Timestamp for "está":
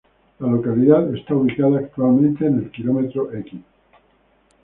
1.15-1.35